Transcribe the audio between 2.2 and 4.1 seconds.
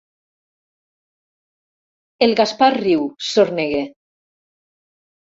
El Gaspar riu, sorneguer.